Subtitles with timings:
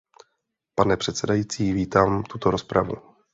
[0.75, 2.95] Pane předsedající, vítám tuto rozpravu.